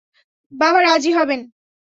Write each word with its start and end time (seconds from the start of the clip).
বাবা 0.51 0.79
রাজি 0.81 1.11
হবেন? 1.13 1.39